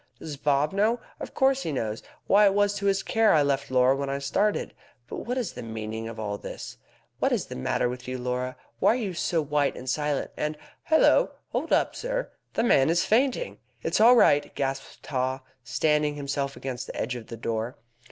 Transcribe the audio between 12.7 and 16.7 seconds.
is fainting!" "It is all right!" gasped Haw, steadying himself